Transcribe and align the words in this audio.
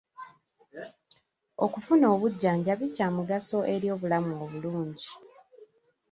Okufuna 1.65 2.05
obujjanjabi 2.15 2.85
kya 2.95 3.07
mugaso 3.15 3.57
eri 3.73 3.87
obulamu 3.95 4.33
obulungi. 4.43 5.09